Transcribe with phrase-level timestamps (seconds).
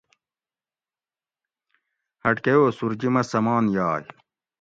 [2.23, 4.03] ہٹکی او سُورجِیمہ سمان یائی